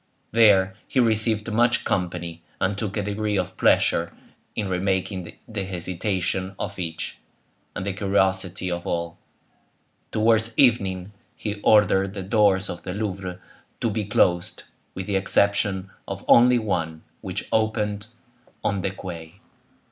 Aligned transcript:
There 0.31 0.73
he 0.87 0.99
received 0.99 1.53
much 1.53 1.85
company, 1.85 2.41
and 2.59 2.75
took 2.75 2.97
a 2.97 3.03
degree 3.03 3.37
of 3.37 3.55
pleasure 3.55 4.11
in 4.55 4.67
remarking 4.67 5.31
the 5.47 5.63
hesitation 5.63 6.55
of 6.57 6.79
each, 6.79 7.19
and 7.75 7.85
the 7.85 7.93
curiosity 7.93 8.71
of 8.71 8.87
all. 8.87 9.19
Towards 10.11 10.57
evening 10.57 11.11
he 11.35 11.61
ordered 11.61 12.15
the 12.15 12.23
doors 12.23 12.67
of 12.67 12.81
the 12.81 12.93
Louvre 12.95 13.37
to 13.79 13.89
be 13.91 14.03
closed, 14.05 14.63
with 14.95 15.05
the 15.05 15.17
exception 15.17 15.91
of 16.07 16.25
only 16.27 16.57
one, 16.57 17.03
which 17.21 17.47
opened 17.51 18.07
on 18.63 18.81
the 18.81 18.89
quay. 18.89 19.35